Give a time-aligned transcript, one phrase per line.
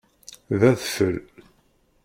[0.59, 1.17] D adfel.